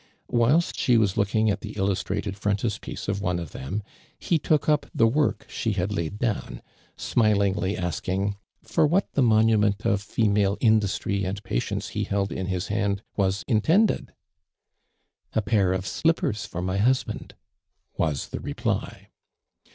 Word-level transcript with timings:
Whil 0.31 0.61
t 0.63 0.71
she 0.75 0.97
was 0.97 1.15
looking 1.15 1.51
at 1.51 1.61
the 1.61 1.73
illus 1.73 2.01
trated 2.01 2.35
frontispiece 2.35 3.07
of 3.07 3.21
one 3.21 3.37
of 3.37 3.51
them, 3.51 3.83
he 4.17 4.39
took 4.39 4.67
up 4.67 4.87
the 4.95 5.05
work 5.05 5.45
she 5.47 5.73
had 5.73 5.91
laid 5.93 6.17
down, 6.17 6.63
smilingly 6.97 7.77
asking" 7.77 8.35
for 8.71 8.87
what 8.87 9.11
the 9.13 9.21
monument 9.21 9.85
of 9.85 10.01
female 10.01 10.57
industry 10.59 11.23
and 11.23 11.43
patience 11.43 11.89
he 11.89 12.05
held 12.05 12.31
in 12.31 12.47
his 12.47 12.69
hand 12.69 13.03
was 13.15 13.45
intended."" 13.47 14.11
A 15.35 15.41
pair 15.43 15.71
of 15.71 15.85
slippers 15.85 16.47
for 16.47 16.63
my 16.63 16.77
husband," 16.77 17.35
was 17.95 18.29
the 18.29 18.39
reply. 18.39 19.09